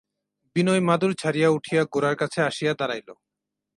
[0.55, 3.09] বিনয় মাদুর ছাড়িয়া উঠিয়া গোরার কাছে আসিয়া দাঁড়াইল।